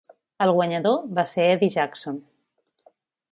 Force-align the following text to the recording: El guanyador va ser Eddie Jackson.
El 0.45 0.51
guanyador 0.59 1.03
va 1.19 1.25
ser 1.33 1.45
Eddie 1.55 1.71
Jackson. 1.75 2.17